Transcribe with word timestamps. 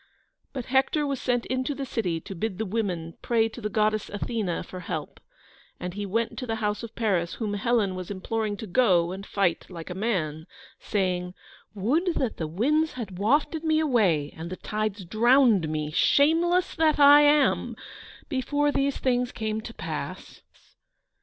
But 0.51 0.65
Hector 0.65 1.05
was 1.05 1.21
sent 1.21 1.45
into 1.45 1.75
the 1.75 1.85
city 1.85 2.19
to 2.21 2.33
bid 2.33 2.57
the 2.57 2.65
women 2.65 3.17
pray 3.21 3.47
to 3.49 3.61
the 3.61 3.69
goddess 3.69 4.09
Athene 4.09 4.63
for 4.63 4.79
help, 4.79 5.19
and 5.79 5.93
he 5.93 6.07
went 6.07 6.39
to 6.39 6.47
the 6.47 6.55
house 6.55 6.81
of 6.81 6.95
Paris, 6.95 7.35
whom 7.35 7.53
Helen 7.53 7.93
was 7.93 8.09
imploring 8.09 8.57
to 8.57 8.65
go 8.65 9.11
and 9.11 9.27
fight 9.27 9.69
like 9.69 9.91
a 9.91 9.93
man, 9.93 10.47
saying: 10.79 11.35
"Would 11.75 12.15
that 12.15 12.37
the 12.37 12.47
winds 12.47 12.93
had 12.93 13.19
wafted 13.19 13.63
me 13.63 13.79
away, 13.79 14.33
and 14.35 14.49
the 14.49 14.55
tides 14.57 15.05
drowned 15.05 15.69
me, 15.69 15.91
shameless 15.91 16.73
that 16.73 16.97
I 16.97 17.21
am, 17.21 17.75
before 18.27 18.71
these 18.71 18.97
things 18.97 19.31
came 19.31 19.61
to 19.61 19.71
pass!" 19.75 20.41